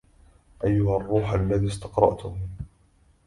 [0.63, 2.35] ايها الروح الذي استقرأته